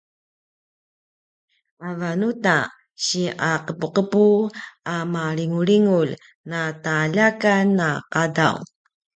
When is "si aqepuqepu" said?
3.05-4.25